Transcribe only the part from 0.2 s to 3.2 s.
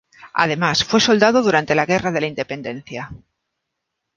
Además, fue soldado durante la Guerra de Independencia.